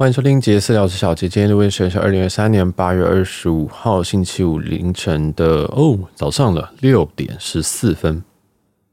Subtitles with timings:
[0.00, 1.28] 欢迎收听杰私聊，我是小杰。
[1.28, 8.24] 今天的录音时间是二零二三年八月二十五号星期五凌晨的哦早上的六点十四分。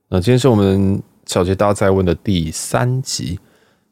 [0.09, 3.39] 那今天是我们小杰大在问的第三集。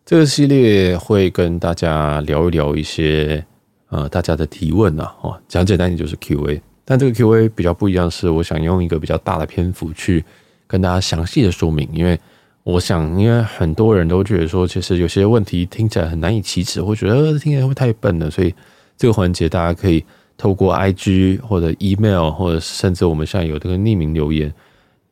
[0.05, 3.41] 这个系列会跟大家聊一聊一些
[3.87, 6.61] 呃大家的提问啊，哦讲简单一点就是 Q&A。
[6.83, 10.21] 但这个 Q&A 比较不一样，是我想用一个比较大的篇幅去
[10.67, 12.19] 跟大家详细的说明，因为。
[12.65, 18.51] 我想，因为很多人都觉得说，其实有些问题听起来很难以启齿，会觉得听起来会太笨了，所以
[18.97, 20.03] 这个环节大家可以
[20.35, 24.51] 透过 IG 或者 email，或者甚至我们现在有这个匿名留言，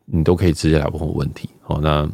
[0.06, 1.48] 你都可以直接来问我问题。
[1.62, 2.10] 好，那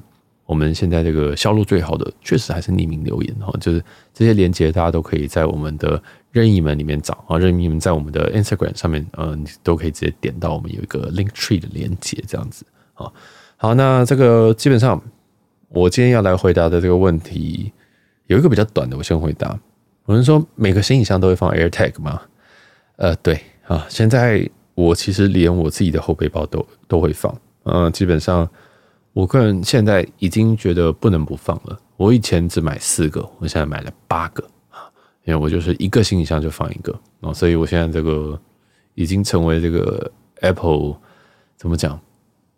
[0.45, 3.81] 我们现在这个销路最好的，确实还是匿名留言哈，就是
[4.13, 6.03] 这些连接大家都可以在我们的
[6.33, 13.09] 任意门里面找啊，任意门在我们的 Instagram 上面，嗯，都可以直接点到我们有一个 Link Tree 的连接，这样子啊。
[13.55, 15.01] 好，那这个基本上。
[15.69, 17.71] 我今天要来回答的这个问题，
[18.25, 19.59] 有一个比较短的，我先回答。
[20.07, 22.21] 有人说每个行李箱都会放 AirTag 吗？
[22.95, 27.35] 呃，对啊，现在我其实连我自己的后背包都都会放。
[27.63, 28.49] 嗯，基本上
[29.13, 31.79] 我个人现在已经觉得不能不放了。
[31.97, 34.89] 我以前只买四个，我现在买了八个啊，
[35.23, 38.39] 因为我就是一个行李箱就放一个啊，所以我现在这个
[38.95, 40.95] 已经成为这个 Apple
[41.55, 41.99] 怎么讲？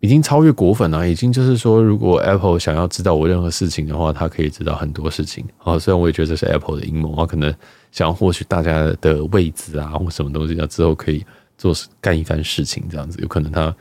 [0.02, 5.46] 已经超越果粉了，已经就是说，如果 Apple 想要知道我任何事情的话，它可以知道很多事情。
[5.60, 7.54] 啊，虽然我也觉得这是 Apple 的阴谋，啊可能
[7.92, 11.24] 想要获取大家的位置啊，或什么东西，那之后可以
[11.56, 13.74] 做干一番事情，这样子，有可能他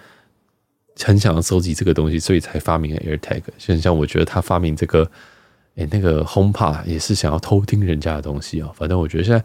[1.03, 3.41] 很想要收集这个东西，所以才发明了 AirTag。
[3.57, 5.11] 就像我觉得他发明这个，
[5.77, 8.71] 哎，那个 HomePod 也是想要偷听人家的东西啊。
[8.75, 9.43] 反正我觉得现在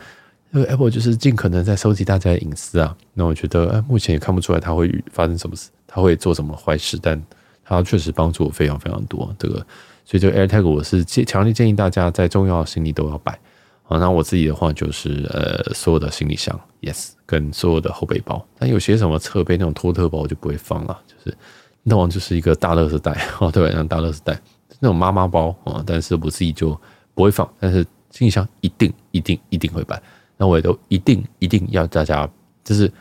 [0.50, 2.98] 那个 Apple 就是尽可能在收集大家的隐私啊。
[3.14, 5.70] 那我觉得，哎，目前也看不出来它会发生什么事。
[5.96, 7.00] 他会做什么坏事？
[7.02, 7.20] 但
[7.64, 9.34] 他确实帮助我非常非常多。
[9.40, 9.66] 这个，
[10.04, 13.40] 所以这个 AirTag 我是强烈建议大家在重要的行李都要摆。
[13.84, 18.46] 好，那我自己的话就是呃，所有的行李箱，yes，跟所有的后背包。
[18.60, 21.38] 但有些什么侧背那种托特包我就不会放了，就是
[21.84, 24.38] 那种就是一个大垃圾袋 哦，对，那种大垃圾袋
[24.82, 25.82] 那种妈妈包啊。
[25.88, 26.78] 但是我自己就
[27.14, 30.02] 不会放，但是行李箱一定一定一定会摆。
[30.36, 32.30] 那我也都一定一定要大家
[32.66, 32.92] 就是。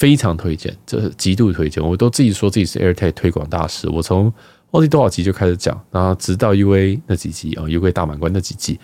[0.00, 1.86] 非常推荐，这是极度推荐。
[1.86, 3.86] 我都自己说自己是 AirTag 推广大使。
[3.90, 4.32] 我从
[4.70, 8.80] 忘记多少集就开始讲，然后直到 UA 那几集啊，UA 大满贯那几集，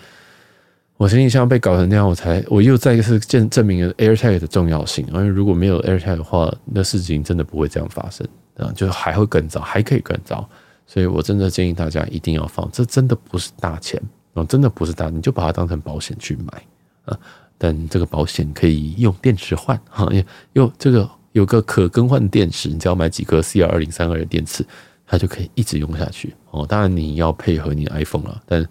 [0.99, 5.07] 我行李箱被搞成那样，我才我又再一次证证明了 AirTag 的重要性。
[5.07, 8.29] 因为如果没有 AirTag 的话，那事情真的不会这样发生
[8.59, 10.47] 啊，就还会更糟，还可以更糟。
[10.87, 13.99] 所以我真的建议大家一定要放，这真的不是大钱
[14.35, 16.63] 啊，真的不是大，你就把它当成保险去买
[17.07, 17.19] 啊。
[17.59, 20.07] 但这个保险可以用电池换哈，
[20.53, 24.65] 用这个有个可更换电池，你只要买几颗 CR 二零三二的电池，
[25.07, 26.67] 它就可以一直用下去哦。
[26.67, 28.67] 当然你要配合你 iPhone 了，但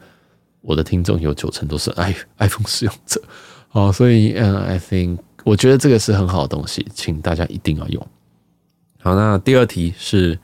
[0.61, 3.21] 我的听众有九成都是 i iPhone 使用者
[3.71, 8.07] 哦，所以嗯，I think 我觉得这个是很好的东西，请大家一定要用。
[9.01, 10.37] 好，那第二题是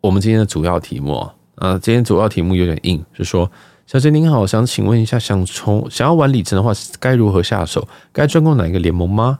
[0.00, 1.14] 我们今天的主要题目
[1.56, 3.50] 啊，今天主要题目有点硬，是说。
[3.88, 7.88] 小杰您好，想请问一下，想从想要玩里程的话，该如何下手？
[8.12, 9.38] 该专攻哪一个联盟吗？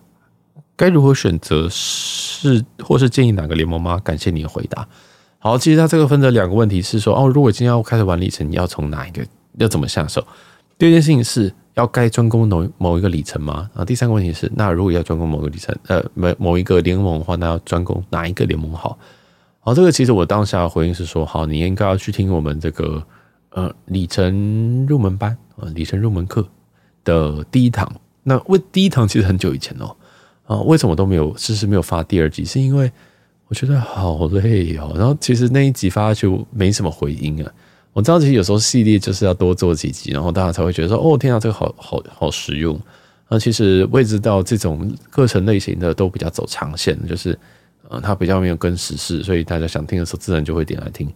[0.74, 1.68] 该如何选择？
[1.68, 4.00] 是或是建议哪个联盟吗？
[4.02, 4.88] 感谢你的回答。
[5.38, 9.22] 好，其实它这个分成两个问题，是说哦，如果今天要开始玩里程，你要从哪一个？
[9.58, 10.26] 要怎么下手？
[10.78, 13.68] 第二件事情是要该专攻某某一个里程吗？
[13.74, 18.98] 啊，第三个问题是，那如果要专攻某个里程，呃，某某一个联盟的话，那要专攻哪一个联盟好？
[19.60, 23.02] 好，这个其实我当下的回应是说，好，你应该要去听我们这个。
[23.50, 26.46] 呃，里程入门班啊，里程入门课
[27.04, 27.90] 的第一堂。
[28.22, 29.96] 那为第一堂其实很久以前哦，
[30.46, 32.44] 啊，为什么都没有迟迟没有发第二集？
[32.44, 32.90] 是因为
[33.48, 34.92] 我觉得好累哦。
[34.96, 37.50] 然后其实那一集发下去没什么回音啊。
[37.94, 42.78] 我知道其实有时候系列就是要多做几集，然后大家才会觉得说，哦，天啊，这个好好好实用。
[43.28, 47.36] 那其实我也知道这种课程类型的都比较走长线，就是
[47.88, 51.10] 呃，它比较没有跟时事，所以大家想听的时候自然就会点来听。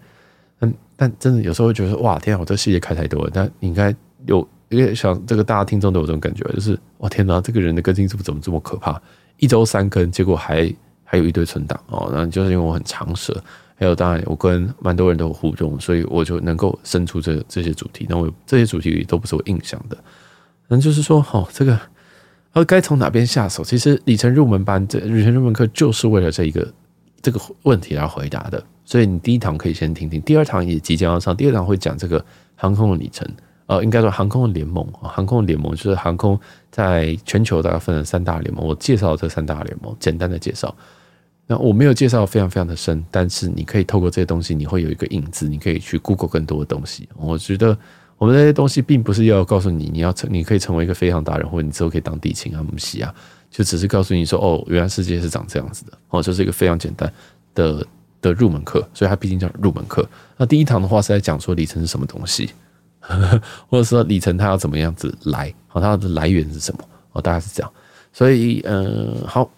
[0.63, 3.31] 但但真的有时候会觉得哇天啊，我这细节开太多了。
[3.35, 3.93] 但你应该
[4.27, 9.01] 有因为想这个大家听众都有这种感觉，就是哇天哪，这个人的更新速度怎么这么可怕？
[9.39, 10.73] 一周三更，结果还
[11.03, 12.09] 还有一堆存档哦。
[12.15, 13.43] 那就是因为我很长舌，
[13.75, 18.07] 还有当然我跟蛮多人都有互动，所以我就能够生出这这些主题。
[18.09, 19.99] 那我这些主题都不是我印象的。
[20.69, 21.77] 那就是说，哦，这个
[22.53, 23.65] 呃该从哪边下手？
[23.65, 26.73] 其实里程入门班这里程入门课就是为了这一个
[27.23, 28.63] 这个问题来回答的。
[28.85, 31.35] 所以你第一堂可以先听听，第二堂也即将要上。
[31.35, 32.23] 第二堂会讲这个
[32.57, 33.27] 航空的里程，
[33.67, 36.39] 呃，应该说航空的联盟，航空的联盟就是航空
[36.71, 38.67] 在全球大概分成三大联盟。
[38.67, 40.75] 我介绍这三大联盟，简单的介绍。
[41.47, 47.09] 那我没有介绍非常非常的深，但是你可以透过这些东西，你会有一个影子，你可以去 Google 更多的东西。
[47.17, 47.77] 我觉得
[48.19, 53.13] 我们这些东西并不是要告诉你，你要成，你可以成为一个飞航达人，或者你之后可以当地勤啊、母系啊，
[53.53, 57.13] 就只是告诉你说，哦，原来世界是长这样子的，哦，就是一个非常简单
[57.55, 57.87] 的
[58.23, 60.09] 的入门课，所以它毕竟叫入门课。
[60.39, 62.51] 那第一堂的话是在讲说里程是什么东西，
[63.69, 66.83] 或者说里程它要怎么样子来，好，它的来源是什么，
[67.13, 67.71] 哦，大概是这样。
[68.11, 69.51] 所以，嗯、好，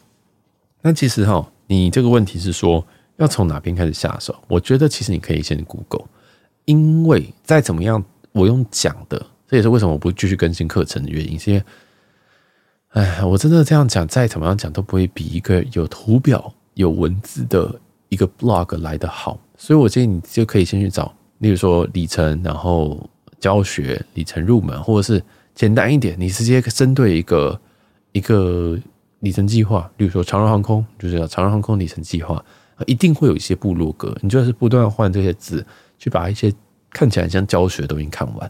[0.83, 2.85] 那其实哈，你这个问题是说
[3.17, 4.35] 要从哪边开始下手？
[4.49, 6.07] 我觉得其实你可以先 Google，
[6.65, 8.03] 因为再怎么样，
[8.33, 11.39] 我用讲的，这也是为什么我不继续更新课程的原因。
[11.39, 11.65] 是因为，
[12.95, 19.39] 哎，我真的这样讲，再怎么样讲都不会比一个有图表、有文字的一个 blog 来的好。
[19.57, 23.09] 所以我建议你就可以先去找，例如说里程，然后
[23.39, 25.23] 教学里程入门，或者是
[25.55, 27.61] 简单一点，你直接针对一个。
[28.15, 28.79] 一个
[29.19, 32.41] 里程计划，例如说长荣航空，就是叫长荣航空里程计划，
[32.87, 35.67] 一定会有一些部落格，你就是不断换这些字，
[35.99, 36.55] 去把一些
[36.91, 38.49] 看起来像教学都已经看完。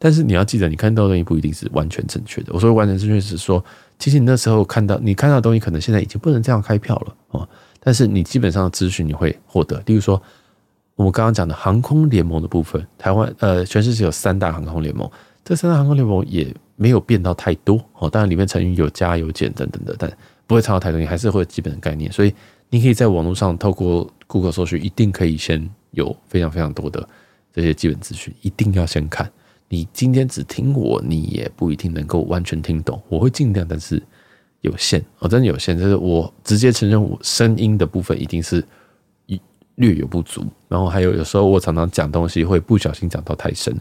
[0.00, 2.52] 但是你要记得，你看到的东西不一定是完全正确的。
[2.52, 3.62] 我说完全正确是说，
[3.98, 7.46] 其实你那时候看到你看到的东西，可能现在已经不能这样开票了啊。
[7.78, 10.20] 但是你基本上的资讯你会获得，例如说
[10.96, 15.08] 我们刚刚讲的航空联盟的部分，台湾呃，全世界有三大航空联盟，
[15.44, 16.52] 这三大航空联盟也。
[16.80, 20.10] 没有变到太多哦，当然里面成语有加有减等等的，但
[20.46, 22.10] 不会差到太多，你还是会有基本的概念。
[22.10, 22.32] 所以
[22.70, 27.06] 你可以在网络上透过 Google 搜寻，一定可以先有非常非常多的
[27.52, 29.30] 这些基本资讯，一定要先看。
[29.72, 33.00] 你今天只听我，你也不一定能够完全听懂。
[33.08, 34.02] 我会尽量，但是
[34.62, 35.78] 有限哦，真的有限。
[35.78, 38.62] 就是我直接承认，我声音的部分一定是
[39.26, 39.40] 一
[39.76, 43.72] 略有不足，然后还有有时候我常常讲东西会不小心讲到太深。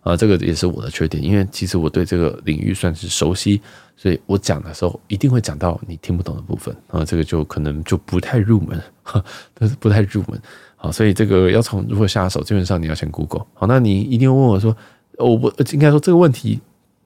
[0.00, 3.60] 啊，这个也是我的缺点，因为其实我对这个领域算是熟悉，
[3.96, 8.78] 所以我讲的时候一定会讲到你听不懂的部分啊，这个就可能就不太入门，
[9.54, 10.40] 但是不太入门。
[10.76, 13.46] 好，所以这个要从如何下手，基本上你要先 Google。
[13.54, 14.76] 好，那你一定会问我说，
[15.18, 16.60] 我不应该说这个问题，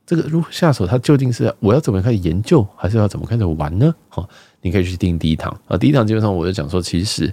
[0.07, 3.95] 这个如何下手，它究竟是我要怎么开始研究，还是要怎么开始玩呢？
[4.09, 4.29] 好，
[4.61, 7.33] 你可以去听第一堂啊，第一堂基本上我就讲说，其实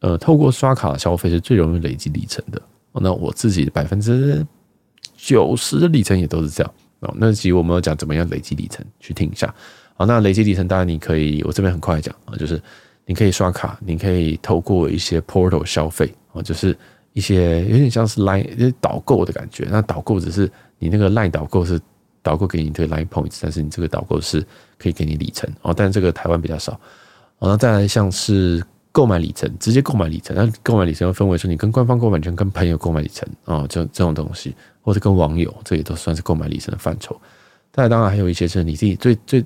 [0.00, 2.60] 呃，透过刷卡消费是最容易累积里程的。
[2.92, 4.46] 那我自己百分之。
[5.18, 7.12] 九十的里程也都是这样哦。
[7.16, 9.52] 那集我们有讲怎么样累积里程，去听一下。
[9.94, 12.60] 好，那累积里程当然你可以，我这边很快讲啊，就是
[13.06, 16.76] 你可以刷卡，你可以透过一些 portal 消费啊，就是
[17.16, 19.66] 一些有点像是 line 导购的感觉。
[19.70, 21.80] 那导购只是你那个 line 导购是
[22.22, 24.46] 导购给你这个 line points，但是你这个导购是
[24.76, 25.72] 可以给你里程哦。
[25.74, 26.78] 但这个台湾比较少。
[27.38, 30.36] 然后再来像是购买里程，直接购买里程。
[30.36, 34.54] 那购买里程又分为说你跟官方购买里程，跟朋友购买里程啊，就这种东西。
[34.82, 37.18] 或者跟网友，这也都算是购买里程的范畴。
[37.70, 39.44] 但当然还有一些是你自己最最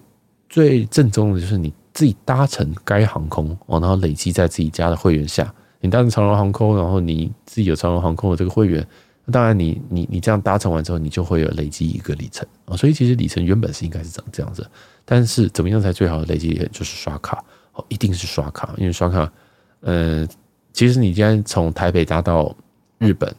[0.48, 5.54] 最正宗的，就是你自己搭乘该航空哦，然后累积在自己家的会员下。
[5.80, 8.86] 你搭乘长荣航空，然后你自己有长荣航空的这个会员，
[9.24, 12.76] 那当然你你你这样搭乘完之后，你就会有累积一个里程啊。
[12.76, 14.68] 所以其实里程原本是应该是长这样子，
[15.04, 16.54] 但是怎么样才最好的累积？
[16.72, 19.32] 就是刷卡哦，一定是刷卡，因为刷卡，
[19.80, 20.26] 呃，
[20.72, 22.54] 其实你今天从台北搭到
[22.98, 23.34] 日本，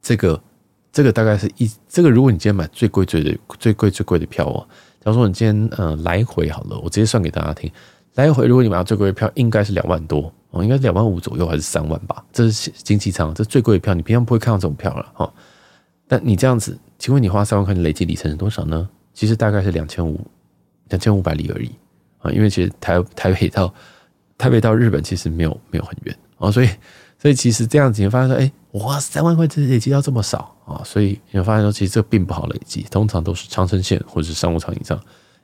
[0.00, 0.40] 这个。
[0.92, 4.64] 这个大概是一，这个如果你今天买最贵最的最贵最贵的票哦，
[5.04, 7.68] 假如说你今天呃来回好了，我直接算给大家听，
[8.14, 12.24] 来回如果你买到最贵的票，应该是两万多哦，应该是两万五左右还是三万吧？
[12.32, 15.32] 这是经济舱，这是最贵的票，你平常不会看到这种票了哈。
[16.06, 18.88] 但你这样子，请问你花三万块，你累积里程是多少呢？
[19.12, 20.20] 其实大概是两千五，
[20.88, 21.70] 两千五百里而已
[22.18, 23.72] 啊，因为其实台台北到
[24.38, 26.68] 台北到日本其实没有没有很远啊，所以。
[27.16, 30.82] 所以其实这样子，你发现说，哎，哇，三万块只累积到这么少啊！
[30.84, 35.00] 所以你会发现说，其实这并不好累积，通常都是长程线或者是商务舱以上，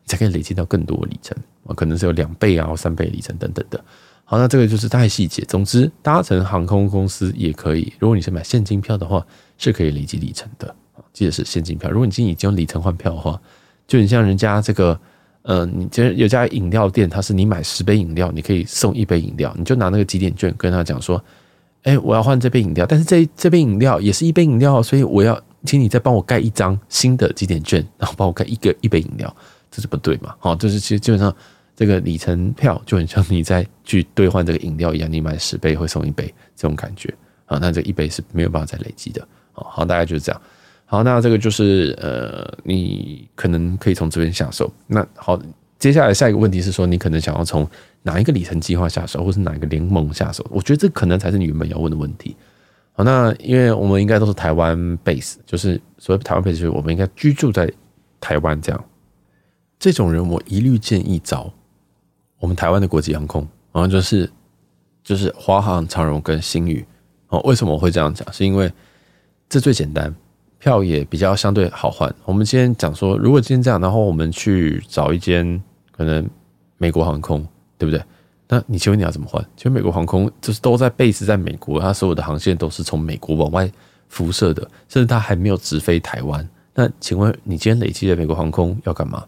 [0.06, 3.82] 才可以累积到更多里程啊，可能是有两倍啊、或三倍里程等等的。
[4.24, 5.42] 好，那这个就是大细节。
[5.48, 9.26] 总之，搭乘航空公司也可以，如果你是买现金票的话，
[9.58, 11.02] 是可以累积里程的啊。
[11.12, 11.90] 记得是现金票。
[11.90, 13.40] 如果你今天已经用里程换票的话，
[13.86, 15.00] 就你像人家这个，
[15.42, 21.22] 呃，你今天有家饮料店，它是你买十杯饮料，你可以送一杯饮料，你就拿那个积点券跟他讲说。
[21.84, 29.34] 哎，我要换这杯饮料，但是这这杯饮料也是一杯饮料，所以我要请你再帮我盖一张新的积点券，然后帮我盖一个一杯饮料，
[29.70, 30.34] 这是不对嘛？
[30.38, 31.34] 好，就是其实基本上
[31.74, 37.12] 这个里程票就很像你在去兑换这个饮料一样，你买十杯会送一杯这种感觉
[37.46, 39.26] 啊，那这一杯是没有办法再累积的。
[39.52, 40.42] 好，好，大概就是这样。
[40.84, 44.72] 好，那这个就是呃，你可能可以从这边下手。
[44.86, 45.40] 那好，
[45.78, 47.68] 接下来下一个问题是说，你可能想要从。
[48.02, 50.42] 哪一个里程计划下手，或是哪一个联盟下手？
[50.48, 52.34] 我觉得这可能才是你原本要问的问题。
[52.92, 57.70] 好，那因为我们应该都是台湾 base，就是所谓台湾 base，就是我们应该居住在
[58.18, 58.84] 台湾这样。
[59.80, 61.50] 这种人，我一律建议找
[62.38, 63.40] 我们台湾的国际航空，
[63.72, 64.30] 然后就是
[65.02, 66.84] 就是华航、长荣跟星宇。
[67.28, 68.30] 哦，为什么我会这样讲？
[68.30, 68.70] 是因为
[69.48, 70.14] 这最简单，
[70.58, 72.14] 票也比较相对好换。
[72.26, 76.28] 我们今天讲说，如果今天这样，然后我们去找一间可能
[76.76, 77.46] 美国航空，
[77.78, 78.04] 对不对？
[78.48, 79.42] 那你请问你要怎么换？
[79.56, 83.70] 其实美国航空就是都在 base 在美国，它所有的航线都是从美国往外
[84.08, 86.46] 辐射的，甚至它还没有直飞台湾。
[86.74, 89.24] 那请问你今天累积的美国航空要干嘛？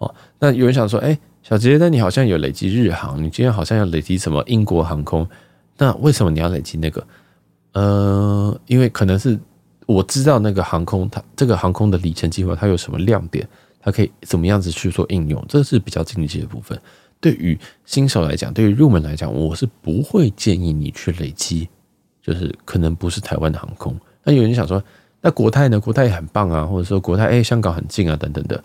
[0.00, 5.28] 哦，那有人想说，哎，小杰，那你好像有累积日航，你今天好像要累积什么英国航空？
[5.76, 7.06] 那为什么你要累积那个？
[7.72, 9.38] 呃，因为可能是
[9.86, 13.46] 我知道那个航空，它这个航空的里程计划，它有什么亮点，
[13.78, 16.80] 它可以怎么样子去做应用，这是比较经济的部分。
[17.20, 21.68] 对于新手来讲，对于入门来讲，我是不会建议你去累积，
[22.22, 23.94] 就是可能不是台湾的航空。
[24.24, 24.82] 那有人想说，
[25.20, 25.78] 那国泰呢？
[25.78, 28.64] 国泰也很棒啊，或者说国泰哎，香港很近啊，等等的，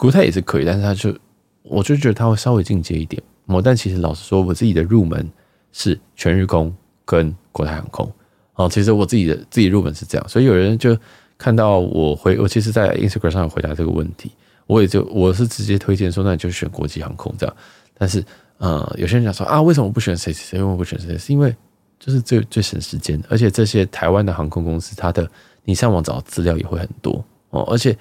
[0.00, 1.14] 国泰也是可以，但是它就
[1.62, 3.22] 我就觉得它会稍微进阶一点。
[3.62, 5.30] 但其实老实说，我自己的入门
[5.72, 8.10] 是全日空跟国泰航空。
[8.54, 10.96] 哦，其实我自己的自己入门是这样，所以有人就
[11.36, 14.30] 看到我回我其实，在 Instagram 上有回答这个问题，
[14.66, 17.54] 我也就我是直接推荐说，那你就选国际航空这样。
[17.98, 18.24] 但是，
[18.56, 20.58] 呃，有些人讲说啊，为什么不选谁谁谁？
[20.58, 21.18] 为什么不选谁谁？
[21.18, 21.54] 是因为
[21.98, 25.28] 就是最最省时间，而且这些台湾的航空公司，它的
[25.64, 27.62] 你上网找资料也会很多哦。
[27.70, 27.96] 而且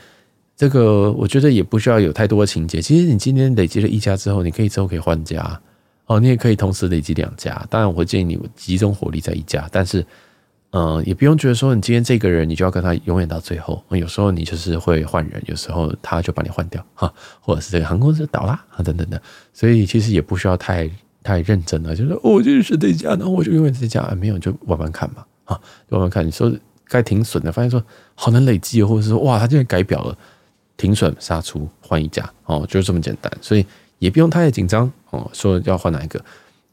[0.59, 2.81] 这个我觉得也不需要有太多的情节。
[2.81, 5.61] 其实你今天累积了一家之后，你可以之后可以换家
[6.05, 7.65] 哦，你也可以同时累积两家。
[7.69, 10.05] 当然，我会建议你集中火力在一家，但是。
[10.71, 13.83] 嗯，也不用觉得说你今天这个人，你就要跟他永远到最后。
[13.89, 17.11] 有时候你就是会换人，有时候他就把你换掉哈，
[17.41, 19.19] 或者是这个航空公司倒了啊，等等的。
[19.51, 20.87] 所以其实也不需要太
[21.23, 26.23] 太认真了，就是哦，就是这家，然后我就永远这家，没有就慢慢看嘛，啊，慢慢看。
[26.23, 26.55] 你说
[26.87, 30.15] 该停损的，发现说好难累积，或者是说哇，他竟然改表了，
[30.79, 33.31] 停损杀出换一家哦，就是这么简单。
[33.39, 33.63] 所以
[33.99, 36.19] 也不用太紧张哦，说要换哪一个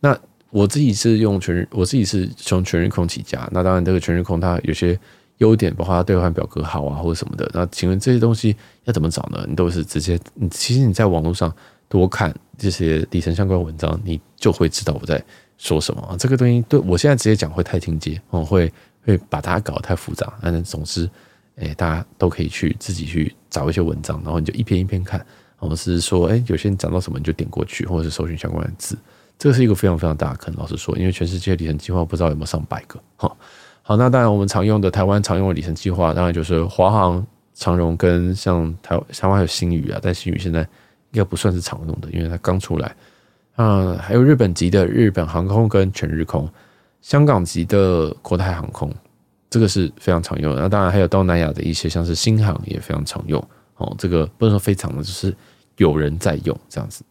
[0.00, 0.18] 那。
[0.50, 3.46] 我自己是用全日，我自己是从全日空起家。
[3.52, 4.98] 那当然，这个全日空它有些
[5.38, 7.50] 优点，包括它兑换表格好啊，或者什么的。
[7.52, 9.44] 那请问这些东西要怎么找呢？
[9.46, 11.52] 你都是直接，你其实你在网络上
[11.88, 15.22] 多看这些底层相关文章，你就会知道我在
[15.58, 16.16] 说什么。
[16.18, 18.72] 这个东西对我现在直接讲会太进阶，哦，会
[19.04, 20.32] 会把它搞得太复杂。
[20.40, 21.10] 但是总之，
[21.56, 25.24] 哎，大家都可以去自己去找一些文章，然后你就一篇一篇看。
[25.58, 28.96] 或者是说，哎，有些人讲到什么你就点过去，或者是搜寻相关的字。
[29.38, 33.00] 这是一个非常非常大的坑，老实说，因为全世界里程计划不知道有没有上百个。
[33.16, 33.34] 哈，
[33.80, 40.60] 好，那当然我们常用的台湾常用的里程计划，当然就是华航、长荣跟像台台湾还有新宇啊，但新宇现在
[41.12, 42.94] 应该不算是常用的，因为它刚出来。
[43.56, 46.46] 嗯，还有日本籍的日本航空跟全日空，
[47.00, 48.92] 香港籍的国泰航空，
[49.50, 50.62] 这个是非常常用的。
[50.62, 53.42] 那当然还有东南亚的一些，像是新航也非常常用。
[53.76, 55.36] 哦，这个不能说非常的，就是
[55.76, 57.04] 有人在用这样子。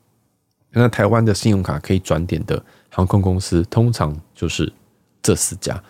[0.72, 4.72] 那台湾的信用卡可以转点的航空公司，通常就是
[5.22, 5.82] 这四家，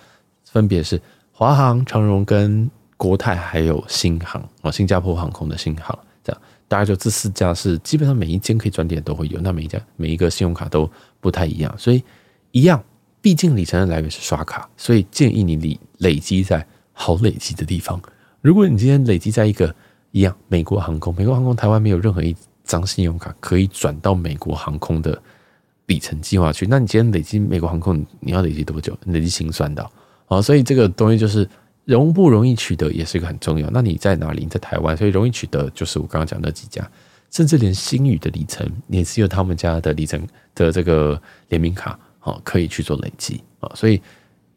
[0.43, 10.87] 分别是华航、长荣跟国泰，还有新航哦，新加坡航空的新航，这样大概就这四家是基本上每一间可以转点都会有，那每一家每一个信用卡都
[11.19, 12.03] 不太一样，所以
[12.51, 12.83] 一样，
[13.25, 16.63] 毕竟里程的来源是刷卡，所以建议你累累积在
[16.93, 17.99] 好累积的地方。
[18.39, 19.73] 如果你今天累积在一个
[20.11, 22.35] 一样美国航空，美国航空台湾没有任何一。
[22.63, 25.21] 张信用卡可以转到美国航空的
[25.85, 26.65] 里程计划去。
[26.67, 28.97] 那你今天累积美国航空，你要累积多久？
[29.05, 29.91] 累积清算到
[30.27, 31.47] 啊，所以这个东西就是
[31.83, 33.69] 容不容易取得，也是一个很重要。
[33.69, 34.41] 那你在哪里？
[34.41, 36.89] 你在台湾，所以容易取得就是我刚刚讲的几家，
[37.29, 43.71] 甚至连星宇的里程也是有他们家的里程的这个联名卡啊，可以去做累积啊。
[43.73, 44.01] 所以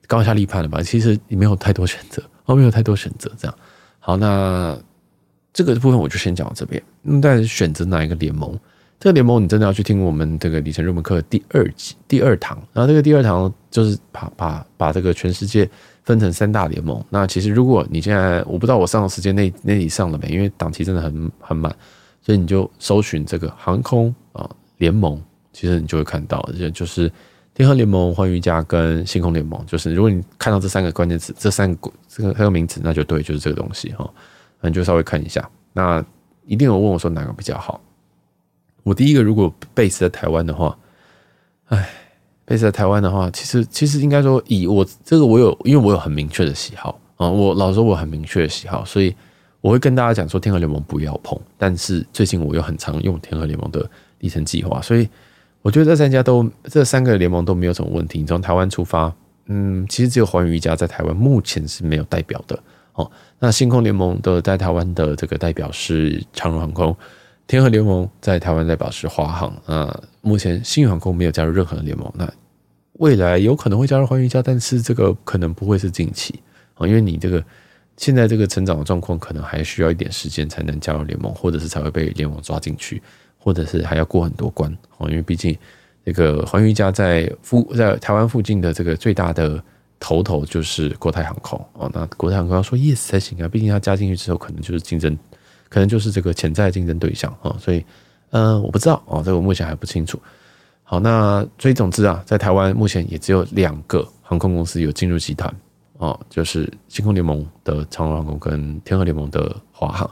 [0.09, 0.83] 高下立判了吧？
[0.83, 3.31] 其实你没有太多选择，哦，没有太多选择。
[3.39, 3.55] 这样
[4.01, 4.77] 好，那。
[5.51, 6.81] 这个部分我就先讲到这边。
[7.03, 8.57] 那但是选择哪一个联盟？
[9.01, 12.57] 这个联盟你真的要去听我们这个里程入门课第二集第二堂。
[12.73, 15.69] 然后这个第二堂就是把把把这个全世界
[16.05, 17.03] 分成三大联盟。
[17.11, 21.75] 那其实如果你现在我不知道我上的时间内内里上了没，因为档期真的很很满，
[22.23, 25.21] 所以你就搜寻这个航空啊联盟，
[25.53, 27.11] 其实你就会看到，这就是
[27.59, 29.61] 天合联盟、寰宇一家跟星空联盟。
[29.67, 34.09] 就是如果你看到这三个关键词，这三个这个很有名词，那就对，就是这个东西哈。
[34.61, 36.03] 那你就稍微看一下，那
[36.47, 37.81] 一定有问我说哪个比较好。
[38.85, 40.79] 我第一个如果 base 在台湾的话，
[41.67, 41.91] 哎
[42.47, 49.13] ，base 在台湾的话，其实其实应该说以我这个我有，因为我有很明确的喜好啊，我老说我很明确的喜好，所以
[49.61, 51.37] 我会跟大家讲说天河联盟不要碰。
[51.57, 55.09] 但是最近我又很常用天河联盟的里程计划，所以
[55.69, 58.19] 我觉得这三家都这三个联盟都没有什么问题。
[58.19, 59.15] 你从台湾出发，
[59.49, 62.59] 嗯，其实只有寰宇一家在台湾目前是没有代表的。
[62.95, 66.97] 哦，那星空联盟的在台湾的这个代表是长荣航空，
[67.47, 69.55] 天河联盟在台湾代表是华航。
[69.67, 72.27] 啊，目前星宇航空没有加入任何的联盟，那
[72.95, 76.41] 未来有可能会加入寰宇一家，但是这个可能不会是近期
[76.77, 77.45] 啊，因为你这个
[77.99, 83.03] 现在这个成长的状况可能还需要一点时间才能加入联盟，或者是才会被联盟抓进去，
[83.39, 85.09] 或者是还要过很多关哦。
[85.09, 85.57] 因为毕竟
[86.05, 89.63] 这个寰宇一家在附在台湾附近的这个最大的
[90.01, 91.91] 头头就是国泰航空哦。
[91.93, 95.17] 那国泰航空要说 yes 才行啊，毕竟它加进去之后，可能就是竞争，
[95.69, 97.57] 可能就是这个潜在竞争对象啊。
[97.59, 97.85] 所以，
[98.31, 100.21] 嗯，我不知道哦，这个目前还不清楚。
[100.83, 105.55] 好，那所以总之啊，在台湾目前也只有两个航空公司有进入集团。
[105.99, 110.09] 哦，就是星空联盟的长荣航空跟天河联盟的华航，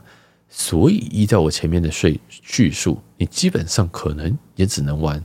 [0.48, 5.22] 所以依照我前面的叙叙述，你基本上可能也只能玩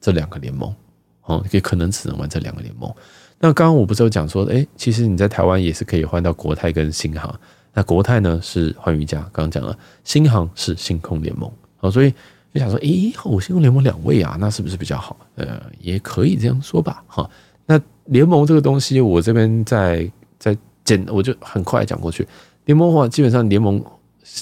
[0.00, 0.74] 这两个联盟，
[1.22, 2.92] 哦，也可能只能玩这两个联盟。
[3.40, 7.32] 那刚刚我不是有讲说，哎，其实你在台湾也是可以换到国泰跟新航。
[7.72, 11.50] 那国泰呢是换瑜伽，刚刚讲了，新航是星空联盟。
[11.80, 12.10] 哦，所以
[12.52, 15.16] 就想说，哎，我星空联盟两位啊，那是不是比较好？
[15.36, 17.28] 呃，也可以这样说吧，哈。
[17.66, 22.26] 那联盟这个东西，我这边在在简，我就很快讲过去。
[22.64, 23.80] 联盟的话，基本上联盟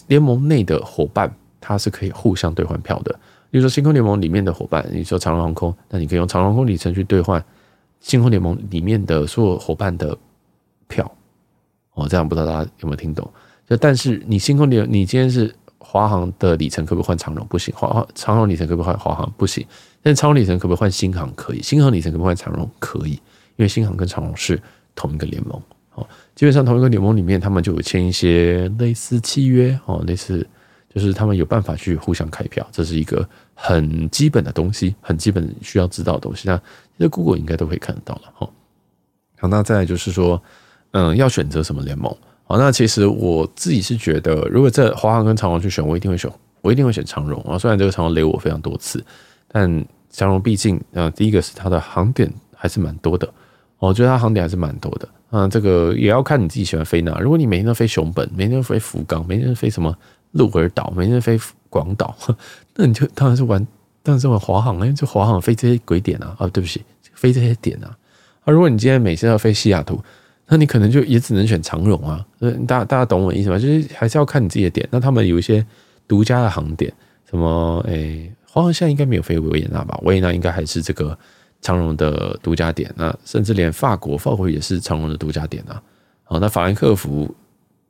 [0.09, 3.12] 联盟内的伙伴，它是可以互相兑换票的。
[3.50, 7.43] 比如说星空联盟里面的伙伴，你说长荣航空，那你可以用长荣航空里程去兑换
[8.00, 10.16] 星空联盟里面的所有伙伴的
[10.88, 11.11] 票。
[11.95, 13.28] 哦，这样不知道大家有没有听懂？
[13.66, 17.47] 就但是你星空联，你今天是华航的里程，可不可以换长荣？
[17.47, 17.75] 不行。
[17.75, 19.33] 华航长荣里程可不可以换华航？
[19.37, 19.66] 不行。
[20.02, 21.33] 但长荣里程可不可以换新航？
[21.35, 21.62] 可以。
[21.62, 22.69] 新航里程可不可以换长荣？
[22.78, 24.61] 可以，因为新航跟长荣是
[24.95, 25.61] 同一个联盟。
[25.95, 30.47] 哦，基本上同一个联盟里面，他们就有签一些类似契约哦，类似
[30.95, 36.47] 就是他们有办法去互相开票，这是一个很基本的东西，很基本需要知道的东西。
[36.47, 38.23] 那其实 Google 应该都可以看得到了。
[38.38, 38.50] 哦，
[39.38, 40.40] 好，那再来就是说，
[40.90, 42.14] 嗯，要选择什么联盟？
[42.45, 47.59] 好，那其实我自己是觉得，如果在华航跟长荣去选，我一定会选，我一定会选长荣啊。
[47.59, 49.02] 虽然这个长荣雷我非常多次，
[49.49, 53.26] 但长荣毕竟，呃，第一个是它的航点还是蛮多的，
[53.78, 57.18] 我觉得它航点还是蛮多的，嗯，这个也要看你自己喜欢飞哪。
[57.21, 59.97] 如果你每天都飞熊本，每天都飞福冈，每天都飞什么
[60.33, 62.16] 鹿儿岛，每天都飞广岛，
[62.76, 63.64] 那你就当然是玩，
[64.02, 66.82] 当然是玩华航，因为就华航飞这些鬼点啊，啊，对不起，
[67.15, 67.95] 飞这些点啊。
[68.45, 70.00] 啊，如果你今天每次要飞西雅图，
[70.49, 72.25] 那你可能就也只能选长荣啊。
[72.67, 73.58] 大家大家懂我意思吗？
[73.58, 74.89] 就是还是要看你自己的点。
[74.91, 75.65] 那他们有一些
[76.08, 76.93] 独家的航点，
[77.28, 77.95] 什么诶。
[77.95, 80.00] 欸华航现在应该没有飞维也纳吧？
[80.02, 81.19] 维也纳应该还是这个
[81.67, 82.89] 长荣的独家点。
[82.97, 85.83] 那甚至连法国，法国也是长荣的独家点啊。
[86.23, 87.35] 好，那法兰克福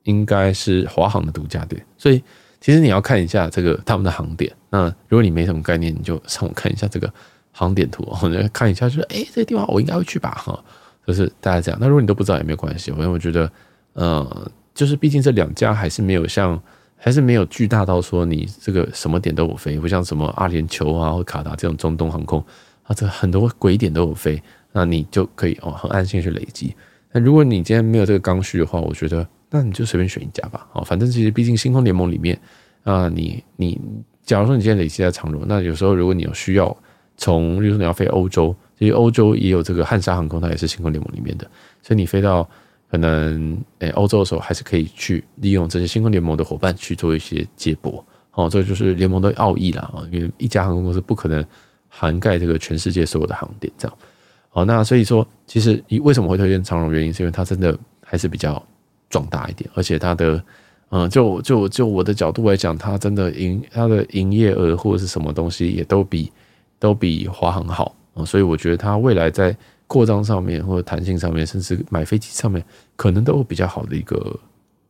[0.05, 1.85] 应该是华航的独家点。
[1.99, 2.23] 所以
[2.59, 4.51] 其实你要看一下这个他们的航点。
[4.71, 7.13] 那如果你没什么概念，你就上网看一下这个
[7.53, 8.03] 航点图，
[8.51, 10.31] 看一下，就是哎，这个地方我应该会去吧？
[10.43, 10.59] 哈，
[11.07, 11.79] 就是大家这样。
[11.79, 13.53] 那如果你都不知道也没有关系，因为我觉得，
[13.93, 16.59] 呃，就是毕竟这两家还是没有像。
[16.99, 22.43] 还是没有巨大到说你这个什么点都有飞，不像什么阿联酋啊或卡达这种中东航空
[22.87, 26.75] 啊，这很多鬼点都有飞，那你就可以哦很安心去累积。
[27.13, 30.67] 那如果你今天没有这个刚需的话，我觉得那你就随便选一家吧。
[30.73, 32.39] 哦，反正其实毕竟星空联盟里面
[32.85, 33.81] 啊，你你
[34.25, 36.77] 假如说你今天累积在长荣，那有时候如果你有需要
[37.17, 41.51] 从，比如说你要飞欧洲，其实欧洲也有这个汉莎航空，它也是星空联盟里面的，
[41.83, 42.49] 所以你飞到。
[42.89, 51.45] 可能诶，欧洲的时候还是可以去利用这些星空联盟的伙伴去做一些接驳，哦，这就是联盟的奥义啦啊，因为一家航空公司不可能
[51.99, 53.99] 涵盖这个全世界所有的航点，这样，
[54.51, 56.93] 好，那所以说，其实你为什么会推荐长荣？
[56.93, 58.63] 原因是因为它真的还是比较
[59.09, 60.43] 壮大一点，而且它的，
[60.91, 66.31] 嗯，就就就我的角度来讲，它真的营它的营业额或者是什么东西也都比
[66.79, 67.95] 都比华航好，
[68.27, 69.57] 所以我觉得它未来在。
[69.89, 72.61] 扩张上面或者弹性上面，甚至买飞机上面，
[72.97, 74.41] 可能都有比较好的一个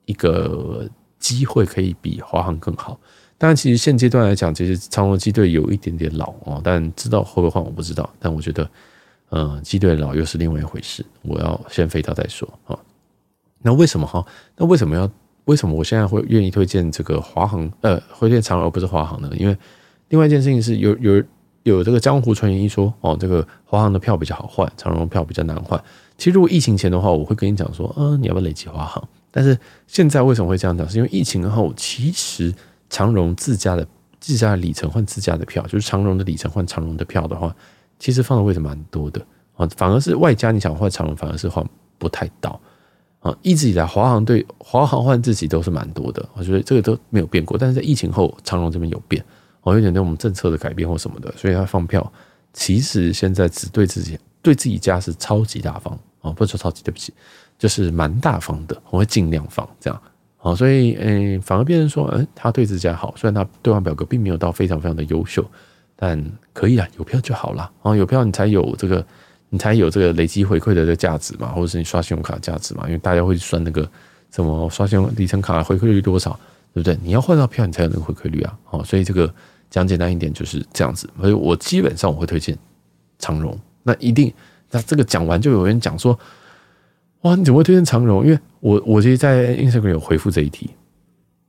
[0.07, 0.89] 一个
[1.19, 2.99] 机会，可以比华航更好。
[3.39, 8.09] 但，其实现阶段来讲，其实长荣机队有一点点老哦，但知道会不会换我不知道。
[8.19, 8.71] 但我觉得，
[9.31, 11.05] 嗯，机队老又是另外一回事。
[11.23, 12.79] 我要先飞到再说啊。
[13.63, 14.25] 那为什么哈？
[14.57, 15.11] 那为什么要？
[15.45, 17.71] 为什么我现在会愿意推荐这个华航？
[17.81, 19.31] 呃，推荐长荣而不是华航呢？
[19.37, 19.57] 因为
[20.09, 21.23] 另外一件事情是有有。
[21.67, 25.77] 有这个江湖传言一说哦，这个华航的票比较好换，长荣票比较难换。
[26.17, 29.03] 其实如果疫情前的话，我会跟你讲说，嗯，你要不要累积华航？
[29.33, 30.89] 但是现在为什么会这样讲？
[30.89, 32.55] 是因为疫情后，其实
[32.89, 33.87] 长荣自家的
[34.21, 37.55] 自家的里程换自家的票，就是长荣的里程换长荣的票的话，
[37.99, 39.25] 其实放的位置蛮多的
[39.57, 39.69] 啊。
[39.77, 41.65] 反而是外加你想换长荣，反而是换
[41.99, 42.61] 不太到
[43.21, 43.37] 啊。
[43.43, 47.57] 一直以来，华航对华航换自己都是蛮多的，我觉得这个都没有变过。
[47.59, 49.25] 但是在疫情后，长荣这边有变。
[49.63, 52.13] 哦，有点那种政策的改变或什么的，所以他放票，
[52.53, 57.13] 其实现在只对自己对自己家是超级大方啊，不是说超级，对不起，
[57.59, 60.03] 就是蛮大方的，我会尽量放这样。
[60.47, 65.45] 好，所以诶，反而变成说，嗯，他对自己家好，虽然他兑换表格并没有到非常非常的优秀，
[65.97, 69.05] 但可以啊，有票就好了啊，有票你才有这个，
[69.49, 73.91] 你才有这个累积回馈的这个价值嘛，或者是你刷信用卡价值嘛，因为大家会算那个
[74.31, 76.39] 什么刷信用里程卡回馈率多少，
[76.73, 76.97] 对不对？
[77.03, 78.57] 你要换到票，你才有那个回馈率啊。
[78.71, 79.29] 哦，所以这个
[79.69, 81.11] 讲简单一点就是这样子。
[81.21, 82.57] 所以我基本上我会推荐
[83.19, 83.59] 长荣。
[83.83, 84.33] 那一定，
[84.71, 86.17] 那这个讲完就有人讲说，
[87.23, 88.25] 哇，你怎么会推荐长荣？
[88.25, 90.71] 因为我我其实，在 Instagram 有回复这一题。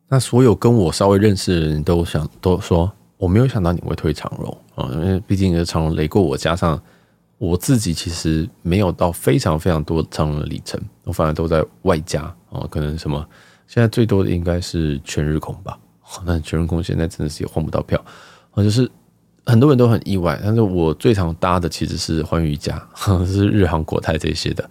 [0.10, 4.58] 那所有跟我稍微认识的人都想都说，我没有想到你会推长荣。
[4.76, 6.82] 啊，因为毕竟是长荣雷过我，加上
[7.38, 12.22] 我自己其实没有到非常非常多长荣的里程，我反而都在外加。
[12.50, 13.24] 啊，可能什么
[13.68, 15.78] 现在最多的应该是全日空吧，
[16.26, 18.02] 那全日空现在真的是也换不到票。
[18.52, 18.90] 啊，就是
[19.46, 22.82] 很多人都很意外，但是我最常搭的其实是寰宇一家，
[23.28, 24.68] 是日航、国泰这些的。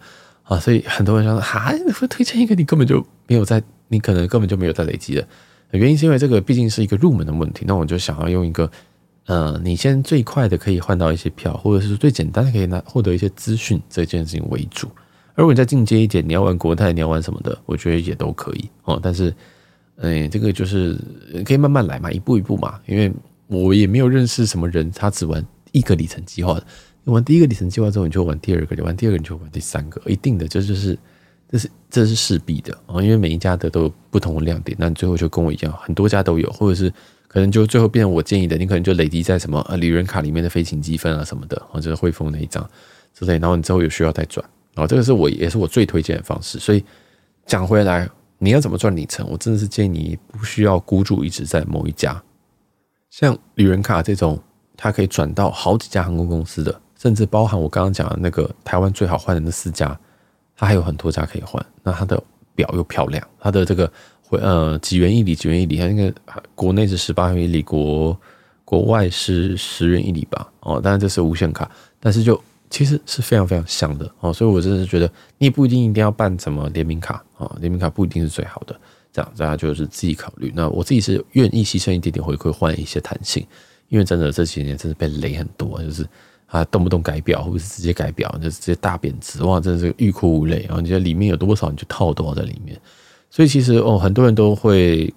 [0.46, 3.62] 啊，所以很多人说，哈，你会推荐一个你根本就没有在。
[3.88, 5.24] 你可能根本就没有在累积的
[5.70, 7.64] 原因，是因为这个毕竟是一个入门的问题。
[7.68, 8.68] 那我就想要用一个，
[9.26, 14.88] 呃，你先最快的可以换到一些票，或者是最简单的可以拿获得一些资讯这件事情为主。
[15.36, 18.98] 而如果你再进阶一点，你要玩国泰，你要玩什么的，我觉得也都可以哦。
[19.00, 19.32] 但是，
[19.98, 20.98] 嗯，这个就是
[21.44, 22.80] 可以慢慢来嘛，一步一步嘛。
[22.86, 23.12] 因为
[23.46, 26.66] 我也没有认识什么人，他只玩一个里程计划的。
[27.06, 30.98] 你玩第一个里程计划之后，你就玩第二个，你玩第二个你就玩第三个，一定的，这就是。
[31.48, 36.92] 这是这是势必的啊，因为每一家的都有不同的亮点，那你最后就跟我一样，很多家都有，或者是
[37.28, 42.68] 可能就最后变成我建议的，你可能就累积在什么呃旅人卡里面的飞行积分啊什么的，或者是汇丰那一张
[43.14, 46.58] 之类，然后你之后有需要再转，然后这个是我也是我最推荐的方式。
[46.58, 46.84] 所以
[47.46, 49.24] 讲回来，你要怎么赚里程？
[49.30, 52.20] 我真的是建议你不需要孤注一掷在某一家，
[53.10, 54.36] 像旅人卡这种，
[54.76, 59.96] 它可以转到好几家航空公司的，甚至包含我刚刚讲的那个台湾最好换的那四家。
[60.58, 62.20] 它还有很多家可以换，那它的
[62.56, 63.92] 表又漂亮，它的这个
[64.22, 66.12] 回呃几元一里几元一里，它那个
[66.56, 68.18] 国内是十八元一里，国
[68.64, 70.50] 国外是十元一里吧？
[70.60, 78.74] 哦，当然这是无限卡，但是就其实是非常非常香的哦，所以我真的是觉得你不一定一定要办什么联名卡啊，联名卡不一定是最好的，
[79.12, 80.50] 这样大家就是自己考虑。
[80.56, 83.46] 那我自己是愿意牺牲一点点回馈换一些弹性，
[83.90, 86.08] 因为真的这几年真的被雷很多，就是。
[86.46, 90.64] 啊，动不动改表，或者是直接改表，就直接大贬值，哇，真的是欲哭无泪。
[90.68, 92.80] 然后你觉得里面有多少，你就套多少在里面。
[93.30, 95.12] 所以其实哦，很多人都会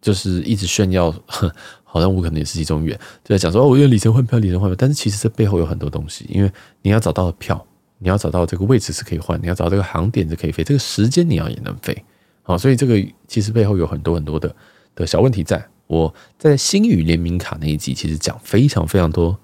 [0.00, 1.12] 就是一直炫耀，
[1.82, 4.76] 好像我可能也是其中一员，就在讲说哦，我用里程换票，里程换票。
[4.78, 6.50] 但是其实这背后有很多东西，因为
[6.82, 7.66] 你要找到票，
[7.98, 12.04] 你要找到这个位置是可以换，你要找这个航点是可以飞，这个时间你要也能飞。
[12.42, 14.54] 好，所以这个其实背后有很多很多的
[14.94, 15.62] 的小问题在。
[15.88, 19.38] 我在星宇联名卡那一集，其实讲非常非常多。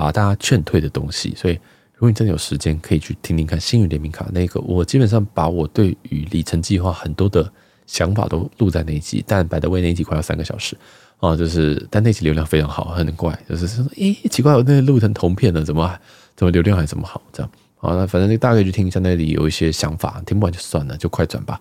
[0.00, 1.54] 把大家劝退的东西，所以
[1.94, 4.58] 如果你真的有时间，可以去听听看星宇联名卡那个。
[4.60, 7.52] 我基本上把我对于里程计划很多的
[7.86, 10.74] 想法都录在那一集，但百德威那一集快要三个小时
[11.18, 15.98] 啊，就是但那集流量非常好，很怪，就是说，诶，奇怪，我那录成铜片了，怎么
[16.34, 17.20] 怎么流量还这么好？
[17.30, 21.60] 这样好，那反正大家可以去听一下，那里有一些想法，听不完就算了，就快转吧。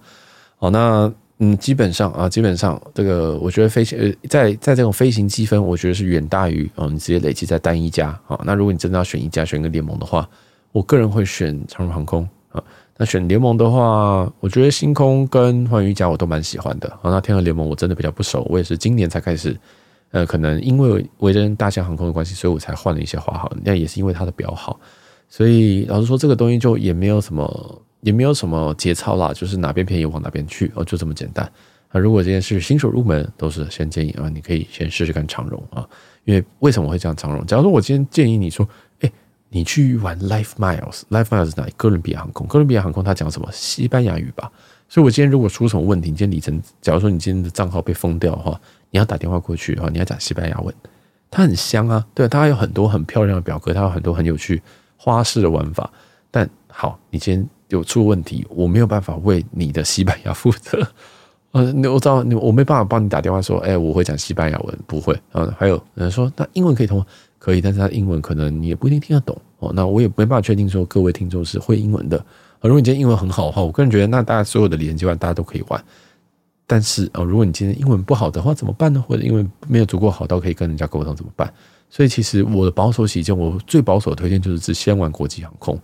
[0.58, 1.12] 好，那。
[1.42, 8.38] 嗯，基本上啊，基本上这个，我觉得飞行呃，在在这种飞行积分，我觉得是远大于哦，你直接累积在单一家啊。
[8.44, 10.30] 那如果你真的要选一家，选一个联盟的话，
[10.74, 12.62] 我个人会选长荣航空啊。
[12.98, 17.04] 那选联盟的话，我觉得星空跟寰宇一家我都蛮喜欢的啊。
[17.04, 19.58] 那天合联盟我真的比较不熟，我也是今年才开始，
[20.12, 24.78] 呃，可能因为维珍大象航空的关系，所以我才换了一些华航，那也是因为它的表好。
[25.30, 27.82] 所以老实说，这个东西就也没有什么。
[28.02, 31.46] 也没有什么节操啦，就是哪边便宜往哪边去哦，就这么简单。
[31.90, 35.88] 啊，如果这件事新手入门，都是先建议啊，你可以先试试看长荣啊。
[36.24, 37.44] 因为为什么会讲长荣？
[37.48, 38.68] 假如说我今天建议你说，
[39.00, 39.12] 哎，
[39.50, 41.74] 你去玩 Life Miles，Life Miles 是哪里？
[41.76, 43.50] 哥伦比亚航空，哥伦比亚航空它讲什么？
[43.52, 44.52] 西班牙语吧。
[44.88, 48.60] 所以我今天如果出什么问题，你今天里程，假如说你今天的账号被封掉的话，
[48.92, 50.74] 你要打电话过去啊，你要讲西班牙文，
[51.32, 54.62] 它很香啊，对，它有很多很漂亮的表格，它有很多很有趣
[54.96, 55.92] 花式的玩法。
[56.30, 57.50] 但好，你今天。
[57.70, 60.88] 有出问题，我没有办法为你的西班牙负责。
[61.52, 65.20] 呃，我知道你，我没办法帮你打电话说，哎，我会讲西班牙文，不会。
[65.32, 67.06] 啊，还有人说，那英文可以通吗？
[67.40, 69.72] 可以，但是他英文可能你也不一定听得懂哦。
[69.74, 72.18] 那我也没办法确定说各位听众是会英文的。
[72.18, 75.84] 啊，如果你今天英文很好的话，我个人觉得那大家所有的连接完大家都可以玩。
[76.68, 79.04] 但是啊，如果你今天英文不好的话怎么办呢？
[79.08, 81.52] 或者英文没有足够好到可以跟人家沟通怎么办？
[81.90, 85.80] 所以其实我的保守起见，我最保守的推荐就是只先玩国际航空。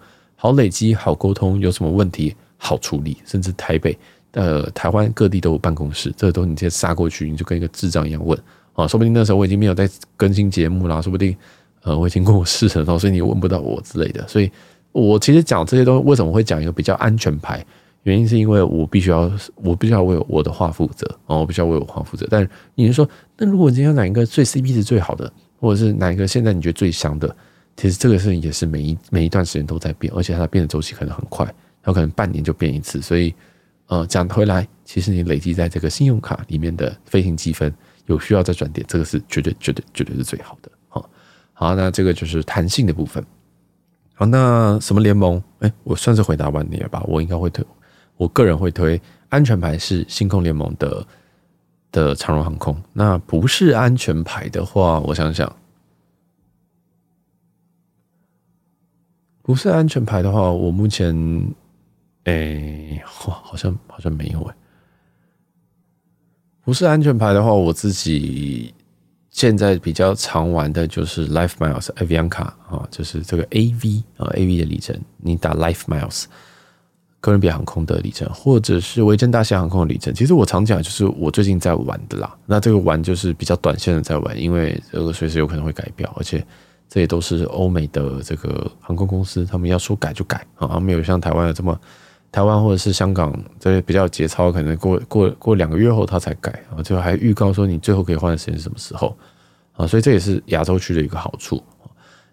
[0.45, 3.97] 好累积，好沟通，有什么问题好处理，甚至台北、
[4.34, 8.39] 呃台湾各地都有办公室，这都你直接杀过去，你就跟一个智障一样问
[8.73, 11.36] 啊，说不定那时候我已经没有在更新节目啦，说不定
[11.81, 14.23] 呃我已经过世了，然后所以你问不到我之类的。
[14.27, 14.51] 所以
[14.91, 17.65] 我其实讲这些东西，为什么会讲一个比较安全牌？
[18.03, 22.27] 原因是因为我必须要，我必须要为我的话负责啊，我必须要为我话负责。
[22.29, 27.36] 但你是说，那如果今天哪一个最 CP 值最好的，或者是哪一个现在你觉得最香的？
[27.75, 31.45] 其实这个事情也是每一每一段时间都在变，而且它变的周期可能很快，
[31.81, 33.33] 它可能半年就变一次，所以
[33.88, 37.73] 呃，讲回来，其实你累积在这个信用卡里面的飞行积分，
[38.05, 40.71] 有需要再转点，这个是绝对、绝对、绝对是最好的。
[40.88, 41.09] 好，
[41.53, 43.23] 好，那这个就是弹性的部分。
[44.13, 45.43] 好，那什么联盟？
[45.59, 47.03] 哎，我算是回答完你了吧？
[47.05, 47.63] 我应该会推，
[48.15, 51.05] 我个人会推安全牌是星空联盟的
[51.91, 52.81] 的长荣航空。
[52.93, 55.53] 那不是安全牌的话，我想想，
[59.45, 61.15] 不是安全牌的话，我目前。
[62.23, 64.55] 哎、欸，哇，好像好像没有哎。
[66.63, 68.73] 不是安全牌的话，我自己
[69.29, 76.23] 现在比较常玩的就是 Life Miles Avianca 啊，就是这个 AV 啊 AV 的里程，你打 Life Miles，
[77.19, 80.12] 哥伦比亚航空的里程，或者是维珍大西洋航空的里程。
[80.12, 82.36] 其实我常讲就是我最近在玩的啦。
[82.47, 86.43] 那这个玩就是比较短线的在玩，因为这个随时有可能会改表，而且
[86.87, 91.79] 这也都是欧美的这个航空公司，他们要说改就改啊，没有像台湾的这么。
[92.31, 99.17] 台湾或者是香港这些比较节操，可能过过过两个月后他才改啊，就还预告说你最后可以换的时间是什么时候
[99.71, 99.87] 啊？
[99.87, 101.63] 所以这也是亚洲区的一个好处。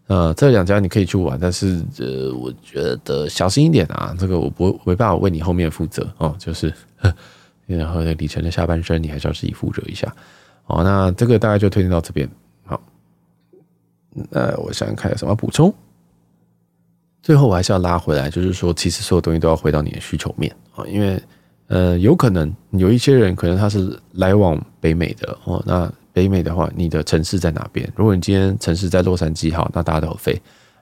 [0.09, 6.75] 呃，这两家你可以去玩，但是呃，我觉得小心一点啊，这个我不没办法为你后面负责哦，就是
[7.67, 10.13] 然后里程的下半生你还是要自己负责一下。
[10.65, 12.29] 好，那这个大概就推荐到这边。
[14.31, 15.73] 那我想想看有什么补充。
[17.23, 21.23] 最后我还是要拉回来，就是说，其实所有东西都要回到你的需求面啊，因为
[21.69, 27.91] 呃，有可能有一些人可能他是来往北美的哦，那北美的话，你的城市在哪边？
[27.97, 30.35] 如果你今天城市在洛杉矶，好，那大家都有飞；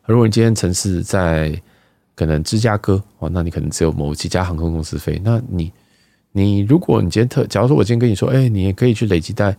[0.07, 1.55] 如果你今天城市在
[2.17, 5.21] 可能芝加哥哦，那你可能只有某几家航空公司飞。
[5.23, 5.71] 那你
[6.33, 9.55] 你如果你今天特，假如说我今天跟你说，哎，你也可以去累积在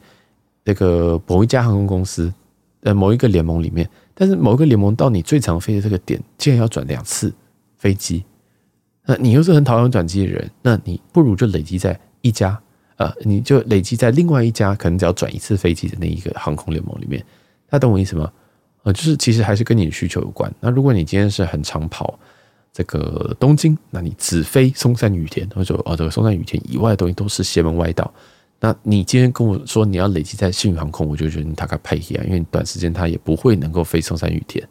[0.64, 2.34] 那个某一家航空公司
[2.82, 3.90] 呃某一个联盟里面。
[4.14, 7.34] 但是某一个联盟到你最常飞的这个点，竟然要转两次
[7.78, 8.24] 飞机，
[9.06, 12.62] 那你又是很讨厌转机的人，那你不如就累积在一家，
[12.98, 17.26] 呃，你就累积在另外一家可能只要转一次飞机的那一个航空联盟里面。
[17.70, 18.32] 那懂我意思吗？
[18.84, 20.54] 呃，就是其实还是跟你的需求有关。
[20.60, 22.20] 那如果你今天是很常跑
[22.72, 28.14] 这个东京，那你只飞松山羽田，或者说哦这个松山羽田以外的东西都是邪门歪道。
[28.64, 34.64] 那你今天跟我说你要累积在信宇航空，我就觉得你大概配一啊，因为短时间它也不会能够飞松山雨田。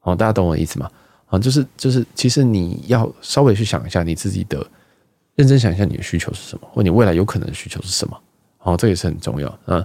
[0.00, 0.90] 好，大家懂我的意思吗？
[1.28, 4.64] 啊，就是就是，其实你要稍微去想一下你自己的，
[5.34, 8.16] 认真想一下你的需求是什么，或你未来有可能的需求是什么。
[8.58, 9.84] 好，这也是很重要啊。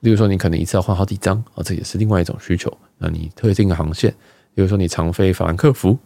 [0.00, 2.74] 例如说，你可能一次要换好几张啊，这也是另外一种需求。
[2.96, 4.10] 那你特定的航线，
[4.54, 5.96] 比如说你常飞法兰克福，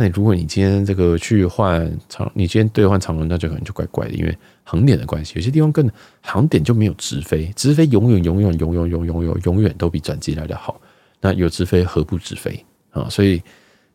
[0.00, 0.12] 那你。
[0.20, 10.78] 如果你今天这个去换长，你今天兑换长荣，那就可能就怪怪的，因为航点的关系，有些地方跟航点就没有直飞，直飞永远永远永远永远永远永远都比转机来得好。
[11.20, 13.08] 那有直飞何不直飞啊？
[13.08, 13.42] 所以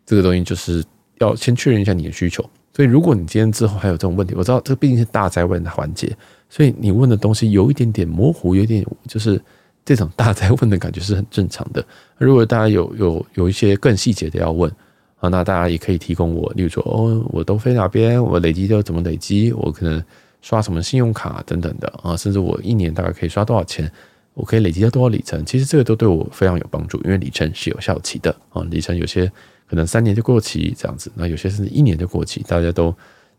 [0.06, 0.84] 这个东西就是
[1.20, 2.44] 要先确认一下你的需求。
[2.74, 6.12] 所以如果你今天之后还有这种问题，我知道这毕竟是大灾问的环节，
[6.50, 9.40] 所以你问的东西有一点点模糊，有点就是
[9.84, 11.86] 这种大哉问的感觉是很正常的。
[12.18, 14.72] 如果大家有有有一些更细节的要问。
[15.30, 20.04] 那大家也可以提供我，例如说，哦，我都飞哪边，我累积都怎么累积，我可能
[20.42, 23.92] 刷什么信用卡等等的啊，甚至我一年大概可以刷多少钱，
[24.34, 29.32] 我可以累积到多少里程，其实这个都对我非常有帮助，因为里程是有效期的啊，里程有些
[29.70, 32.94] 可能三年就过期这样子，那有些甚至一年就过期，大家都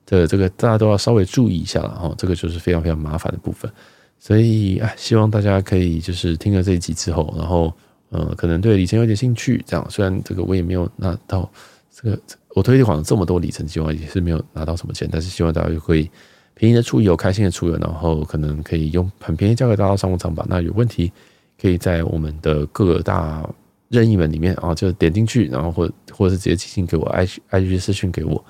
[0.06, 3.70] 的这个大家都要稍微注意一下了哈，这个就是非常非常麻烦的部分，
[4.18, 7.72] 所以啊，希望大家可以就是听了这一集之后，然后。
[8.12, 11.50] 嗯，可能对里程有点兴趣，这样虽然这个我也没有拿到
[11.98, 12.20] 这个，
[12.54, 16.10] 我推广了这么多里程计划也是没有拿到什么钱，但是希望大家就可以
[16.52, 20.44] 便宜的出游，开心的出游，然后可能可以用很便宜价格达到商务舱吧。
[20.46, 21.10] 那有问题
[21.58, 23.48] 可以在我们的各大
[23.88, 28.44] 任意门里面啊，就点进去，然后或或者是直接寄信给我，I I G 私讯给我，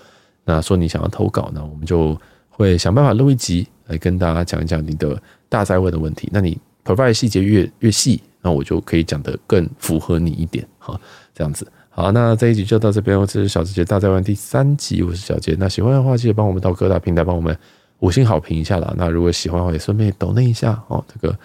[0.45, 6.29] 那说你想要投稿，那我们就会想办法录一集来跟大家讲一讲你的大灾问的问题。
[6.33, 8.21] 那你 provide 细节越越细。
[8.43, 11.01] 那我就可以讲得更符合你一点，哈，
[11.35, 11.67] 这样子。
[11.97, 13.19] 好，那这一集就到这边。
[13.19, 15.57] 我是小杰大家玩第三集，我是小杰。
[15.59, 17.57] 那喜欢的话，记得帮我们到各大平台帮我们
[18.01, 18.93] 五星好评一下啦。
[18.99, 21.03] 那如果喜欢的话，也顺便抖内一下哦。
[21.09, 21.39] 这个，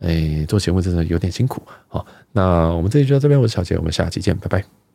[0.00, 1.62] 哎，做节目真的有点辛苦。
[1.88, 4.85] 好，那我们这一集就到这边，我是小杰，我们下期见，拜拜。